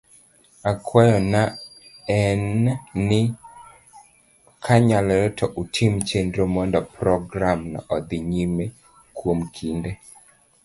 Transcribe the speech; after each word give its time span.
Akwayo 0.71 1.17
na 1.31 1.43
en 2.21 2.43
ni 3.07 3.21
kanyalore 4.65 5.29
to 5.37 5.45
utim 5.61 5.93
chenro 6.07 6.43
mondo 6.55 6.79
programno 6.95 7.79
odhi 7.95 8.17
nyime 8.31 8.65
kuom 9.17 9.39
kinde 9.55 9.91